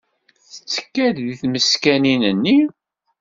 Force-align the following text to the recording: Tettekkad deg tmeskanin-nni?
Tettekkad 0.51 1.15
deg 1.25 1.31
tmeskanin-nni? 1.41 2.59